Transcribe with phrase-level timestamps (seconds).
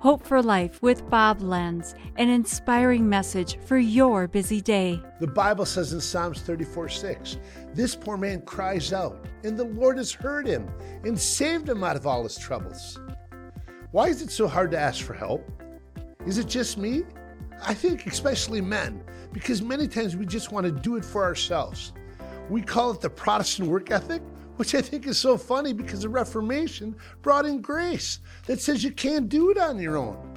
[0.00, 4.98] Hope for Life with Bob Lenz, an inspiring message for your busy day.
[5.20, 7.36] The Bible says in Psalms 34 6,
[7.74, 10.66] this poor man cries out, and the Lord has heard him
[11.04, 12.98] and saved him out of all his troubles.
[13.90, 15.46] Why is it so hard to ask for help?
[16.26, 17.02] Is it just me?
[17.62, 19.04] I think especially men,
[19.34, 21.92] because many times we just want to do it for ourselves.
[22.48, 24.22] We call it the Protestant work ethic,
[24.60, 28.90] which I think is so funny because the Reformation brought in grace that says you
[28.90, 30.34] can't do it on your own.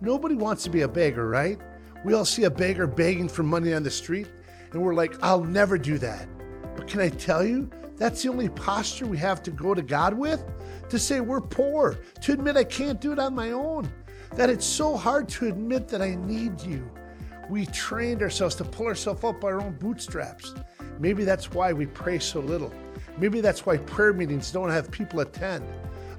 [0.00, 1.60] Nobody wants to be a beggar, right?
[2.02, 4.26] We all see a beggar begging for money on the street,
[4.72, 6.26] and we're like, I'll never do that.
[6.76, 7.68] But can I tell you,
[7.98, 10.42] that's the only posture we have to go to God with?
[10.88, 13.92] To say we're poor, to admit I can't do it on my own,
[14.34, 16.90] that it's so hard to admit that I need you.
[17.50, 20.54] We trained ourselves to pull ourselves up by our own bootstraps.
[20.98, 22.72] Maybe that's why we pray so little.
[23.18, 25.64] Maybe that's why prayer meetings don't have people attend.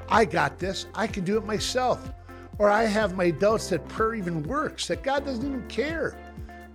[0.09, 2.12] I got this, I can do it myself.
[2.57, 6.17] Or I have my doubts that prayer even works, that God doesn't even care.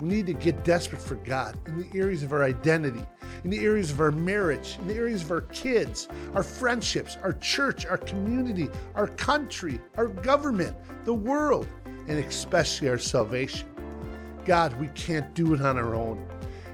[0.00, 3.04] We need to get desperate for God in the areas of our identity,
[3.44, 7.34] in the areas of our marriage, in the areas of our kids, our friendships, our
[7.34, 11.68] church, our community, our country, our government, the world,
[12.08, 13.68] and especially our salvation.
[14.44, 16.27] God, we can't do it on our own.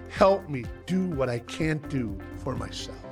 [0.09, 3.10] Help me do what I can't do for myself.